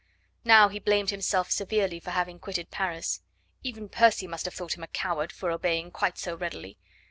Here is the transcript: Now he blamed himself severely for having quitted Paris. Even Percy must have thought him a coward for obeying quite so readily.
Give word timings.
Now 0.43 0.67
he 0.69 0.79
blamed 0.79 1.11
himself 1.11 1.51
severely 1.51 1.99
for 1.99 2.09
having 2.09 2.39
quitted 2.39 2.71
Paris. 2.71 3.21
Even 3.61 3.87
Percy 3.87 4.25
must 4.25 4.45
have 4.45 4.53
thought 4.55 4.73
him 4.75 4.81
a 4.81 4.87
coward 4.87 5.31
for 5.31 5.51
obeying 5.51 5.91
quite 5.91 6.17
so 6.17 6.33
readily. 6.35 6.79